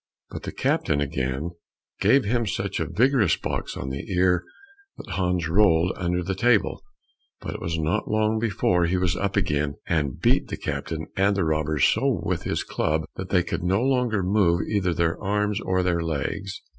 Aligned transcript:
But 0.31 0.41
the 0.41 0.51
captain 0.51 0.99
again 0.99 1.51
gave 1.99 2.25
him 2.25 2.47
such 2.47 2.79
a 2.79 2.89
vigorous 2.89 3.35
box 3.37 3.77
on 3.77 3.89
the 3.89 4.11
ear 4.11 4.43
that 4.97 5.11
Hans 5.11 5.47
rolled 5.47 5.91
under 5.95 6.23
the 6.23 6.33
table, 6.33 6.81
but 7.39 7.53
it 7.53 7.61
was 7.61 7.77
not 7.77 8.07
long 8.09 8.39
before 8.39 8.85
he 8.87 8.97
was 8.97 9.15
up 9.15 9.37
again, 9.37 9.75
and 9.85 10.19
beat 10.19 10.47
the 10.47 10.57
captain 10.57 11.05
and 11.15 11.35
the 11.37 11.45
robbers 11.45 11.85
so 11.85 12.19
with 12.25 12.45
his 12.45 12.63
club, 12.63 13.03
that 13.15 13.29
they 13.29 13.43
could 13.43 13.61
no 13.61 13.83
longer 13.83 14.23
move 14.23 14.61
either 14.67 14.91
their 14.95 15.21
arms 15.23 15.61
or 15.61 15.83
their 15.83 16.01
legs. 16.01 16.63